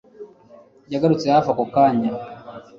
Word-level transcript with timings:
yagarutse 0.93 1.25
hafi 1.33 1.49
ako 1.51 1.65
kanya 1.73 2.09